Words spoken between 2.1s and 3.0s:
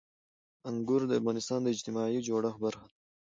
جوړښت برخه ده.